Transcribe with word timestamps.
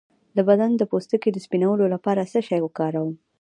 د 0.35 0.37
بدن 0.49 0.71
د 0.77 0.83
پوستکي 0.91 1.29
د 1.33 1.37
سپینولو 1.45 1.85
لپاره 1.93 2.29
څه 2.31 2.39
شی 2.47 2.59
وکاروم؟ 2.61 3.11